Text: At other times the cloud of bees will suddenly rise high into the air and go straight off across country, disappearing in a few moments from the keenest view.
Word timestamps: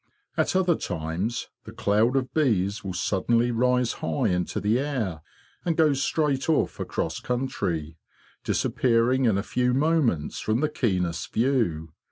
At 0.35 0.55
other 0.55 0.73
times 0.73 1.49
the 1.65 1.71
cloud 1.71 2.15
of 2.15 2.33
bees 2.33 2.83
will 2.83 2.91
suddenly 2.95 3.51
rise 3.51 3.91
high 4.01 4.29
into 4.29 4.59
the 4.59 4.79
air 4.79 5.21
and 5.63 5.77
go 5.77 5.93
straight 5.93 6.49
off 6.49 6.79
across 6.79 7.19
country, 7.19 7.97
disappearing 8.43 9.25
in 9.25 9.37
a 9.37 9.43
few 9.43 9.75
moments 9.75 10.39
from 10.39 10.59
the 10.61 10.69
keenest 10.69 11.31
view. 11.33 11.91